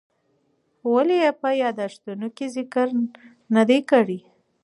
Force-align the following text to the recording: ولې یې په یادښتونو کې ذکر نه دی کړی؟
ولې 0.93 1.17
یې 1.23 1.31
په 1.41 1.49
یادښتونو 1.61 2.27
کې 2.35 2.45
ذکر 2.55 2.87
نه 3.55 3.63
دی 3.69 3.79
کړی؟ 3.91 4.19